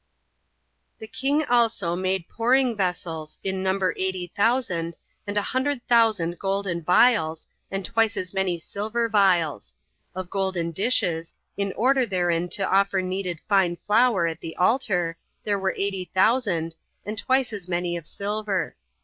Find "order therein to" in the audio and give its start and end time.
11.73-12.67